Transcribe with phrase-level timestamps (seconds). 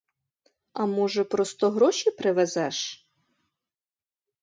[0.73, 3.07] А може, просто гроші привезеш?